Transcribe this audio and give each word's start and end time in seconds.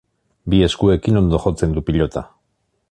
Bi 0.53 0.61
eskuekin 0.67 1.21
ondo 1.21 1.43
jotzen 1.45 1.77
du 1.77 1.85
pilota. 1.91 2.29